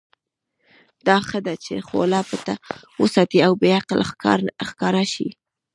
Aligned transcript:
دا 1.07 1.17
ښه 1.27 1.39
ده 1.45 1.53
چې 1.63 1.85
خوله 1.87 2.19
پټه 2.29 2.55
وساتې 3.01 3.39
او 3.47 3.51
بې 3.61 3.69
عقل 3.79 3.99
ښکاره 4.69 5.03
شې. 5.13 5.29